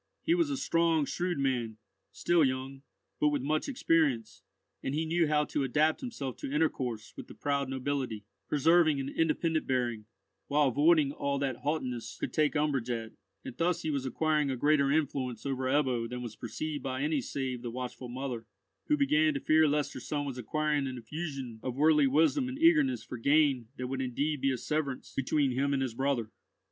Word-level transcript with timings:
He 0.23 0.33
was 0.33 0.49
a 0.49 0.57
strong, 0.57 1.05
shrewd 1.05 1.37
man, 1.37 1.77
still 2.11 2.43
young, 2.43 2.81
but 3.19 3.27
with 3.27 3.43
much 3.43 3.69
experience, 3.69 4.41
and 4.81 4.95
he 4.95 5.05
knew 5.05 5.27
how 5.27 5.45
to 5.45 5.61
adapt 5.63 6.01
himself 6.01 6.37
to 6.37 6.51
intercourse 6.51 7.13
with 7.15 7.27
the 7.27 7.35
proud 7.35 7.69
nobility, 7.69 8.25
preserving 8.49 8.99
an 8.99 9.09
independent 9.09 9.67
bearing, 9.67 10.05
while 10.47 10.69
avoiding 10.69 11.11
all 11.11 11.37
that 11.37 11.57
haughtiness 11.57 12.17
could 12.19 12.33
take 12.33 12.55
umbrage 12.55 12.89
at; 12.89 13.11
and 13.45 13.55
thus 13.57 13.83
he 13.83 13.91
was 13.91 14.03
acquiring 14.07 14.49
a 14.49 14.55
greater 14.57 14.89
influence 14.91 15.45
over 15.45 15.65
Ebbo 15.65 16.09
than 16.09 16.23
was 16.23 16.35
perceived 16.35 16.81
by 16.81 17.03
any 17.03 17.21
save 17.21 17.61
the 17.61 17.69
watchful 17.69 18.09
mother, 18.09 18.47
who 18.87 18.97
began 18.97 19.35
to 19.35 19.39
fear 19.39 19.67
lest 19.67 19.93
her 19.93 19.99
son 19.99 20.25
was 20.25 20.39
acquiring 20.39 20.87
an 20.87 20.95
infusion 20.97 21.59
of 21.61 21.75
worldly 21.75 22.07
wisdom 22.07 22.49
and 22.49 22.57
eagerness 22.57 23.03
for 23.03 23.19
gain 23.19 23.67
that 23.77 23.85
would 23.85 24.01
indeed 24.01 24.41
be 24.41 24.51
a 24.51 24.57
severance 24.57 25.13
between 25.15 25.51
him 25.51 25.73
and 25.73 25.83
his 25.83 25.93
brother. 25.93 26.31